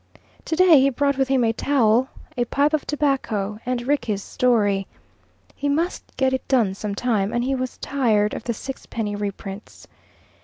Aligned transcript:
Today 0.45 0.79
he 0.81 0.89
brought 0.89 1.15
with 1.19 1.27
him 1.27 1.43
a 1.43 1.53
towel, 1.53 2.09
a 2.35 2.45
pipe 2.45 2.73
of 2.73 2.87
tobacco, 2.87 3.59
and 3.67 3.83
Rickie's 3.85 4.23
story. 4.23 4.87
He 5.55 5.69
must 5.69 6.17
get 6.17 6.33
it 6.33 6.47
done 6.47 6.73
some 6.73 6.95
time, 6.95 7.31
and 7.31 7.43
he 7.43 7.53
was 7.53 7.77
tired 7.77 8.33
of 8.33 8.45
the 8.45 8.53
six 8.55 8.87
penny 8.87 9.15
reprints. 9.15 9.87